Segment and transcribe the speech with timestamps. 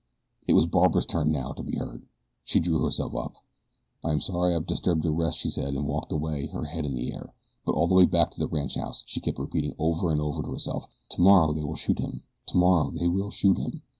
[0.47, 2.01] It was Barbara's turn now to be hurt.
[2.43, 3.35] She drew herself up.
[4.03, 6.65] "I am sorry that I have disturbed your rest," she said, and walked away, her
[6.65, 7.35] head in the air;
[7.67, 10.51] but all the way back to the ranchhouse she kept repeating over and over to
[10.53, 12.23] herself: "Tomorrow they will shoot him!
[12.47, 13.83] Tomorrow they will shoot him!